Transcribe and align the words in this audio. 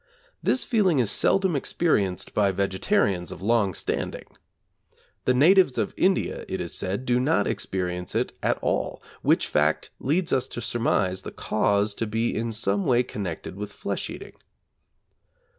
This 0.41 0.63
feeling 0.65 0.97
is 0.97 1.11
seldom 1.11 1.55
experienced 1.55 2.33
by 2.33 2.49
vegetarians 2.51 3.31
of 3.31 3.43
long 3.43 3.75
standing. 3.75 4.25
The 5.25 5.35
natives 5.35 5.77
of 5.77 5.93
India, 5.95 6.43
it 6.49 6.59
is 6.59 6.73
said, 6.73 7.05
do 7.05 7.19
not 7.19 7.45
experience 7.45 8.15
it 8.15 8.33
at 8.41 8.57
all, 8.63 9.03
which 9.21 9.45
fact 9.45 9.91
leads 9.99 10.33
us 10.33 10.47
to 10.47 10.59
surmise 10.59 11.21
the 11.21 11.29
cause 11.29 11.93
to 11.93 12.07
be 12.07 12.35
in 12.35 12.51
some 12.51 12.83
way 12.87 13.03
connected 13.03 13.55
with 13.55 13.71
flesh 13.71 14.09
eating. 14.09 14.33